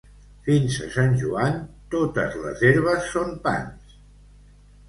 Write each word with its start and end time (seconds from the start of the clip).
Fins 0.45 0.77
a 0.85 0.87
Sant 0.95 1.13
Joan, 1.23 1.59
totes 1.97 2.39
les 2.47 2.65
herbes 2.71 3.07
són 3.17 3.31
pans. 3.47 3.97